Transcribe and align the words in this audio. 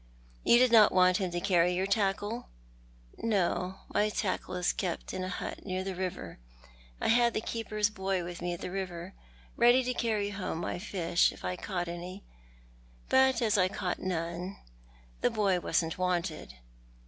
"You 0.43 0.57
did 0.57 0.71
not 0.71 0.91
want 0.91 1.17
him 1.17 1.29
to 1.29 1.39
carry 1.39 1.75
your 1.75 1.85
tackle?"" 1.85 2.49
No, 3.19 3.81
my 3.93 4.09
tackle 4.09 4.55
is 4.55 4.73
kept 4.73 5.13
in 5.13 5.23
a 5.23 5.29
hut 5.29 5.63
near 5.63 5.83
tlie 5.85 5.95
river. 5.95 6.39
I 6.99 7.09
had 7.09 7.35
the 7.35 7.39
keeper's 7.41 7.91
boy 7.91 8.23
with 8.23 8.41
me 8.41 8.51
at 8.55 8.61
the 8.61 8.71
river, 8.71 9.13
ready 9.55 9.83
to 9.83 9.93
carry 9.93 10.31
home 10.31 10.57
my 10.57 10.79
fish, 10.79 11.31
if 11.31 11.43
J 11.43 11.55
caught 11.55 11.87
any; 11.87 12.23
but 13.09 13.43
as 13.43 13.59
I 13.59 13.67
caught 13.67 13.99
none 13.99 14.57
the 15.19 15.29
boy 15.29 15.59
wasn't 15.59 15.99
wanted." 15.99 16.55